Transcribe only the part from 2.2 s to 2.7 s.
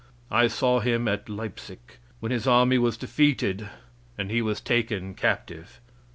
when his